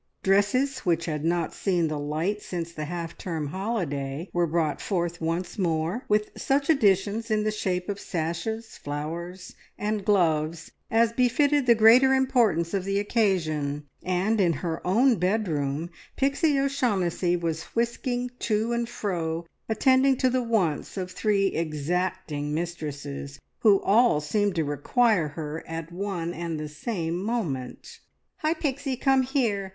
Dresses 0.23 0.79
which 0.79 1.05
had 1.05 1.23
not 1.23 1.53
seen 1.53 1.87
the 1.87 1.99
light 1.99 2.41
since 2.41 2.71
the 2.73 2.85
half 2.85 3.15
term 3.19 3.49
holiday 3.49 4.31
were 4.33 4.47
brought 4.47 4.81
forth 4.81 5.21
once 5.21 5.59
more, 5.59 6.05
with 6.09 6.31
such 6.35 6.71
additions 6.71 7.29
in 7.29 7.43
the 7.43 7.51
shape 7.51 7.87
of 7.87 7.99
sashes, 7.99 8.79
flowers, 8.79 9.53
and 9.77 10.03
gloves 10.03 10.71
as 10.89 11.13
befitted 11.13 11.67
the 11.67 11.75
greater 11.75 12.13
importance 12.15 12.73
of 12.73 12.83
the 12.83 12.97
occasion, 12.97 13.85
and 14.01 14.41
in 14.41 14.53
her 14.65 14.81
own 14.87 15.17
bedroom 15.17 15.91
Pixie 16.15 16.57
O'Shaughnessy 16.59 17.35
was 17.37 17.61
whisking 17.75 18.31
to 18.39 18.73
and 18.73 18.89
fro, 18.89 19.45
attending 19.69 20.17
to 20.17 20.31
the 20.31 20.41
wants 20.41 20.97
of 20.97 21.11
three 21.11 21.49
exacting 21.49 22.55
mistresses, 22.55 23.39
who 23.59 23.79
all 23.83 24.19
seemed 24.19 24.55
to 24.55 24.63
require 24.63 25.27
her 25.27 25.63
at 25.67 25.91
one 25.91 26.33
and 26.33 26.59
the 26.59 26.69
same 26.69 27.21
moment. 27.21 27.99
"Hi, 28.37 28.55
Pixie, 28.55 28.95
come 28.97 29.21
here! 29.21 29.69